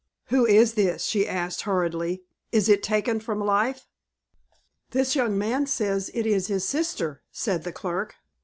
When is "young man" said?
5.15-5.67